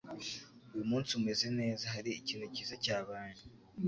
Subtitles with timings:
[0.73, 1.83] Uyu munsi, umeze neza.
[1.93, 3.41] Hari ikintu cyiza cyabaye?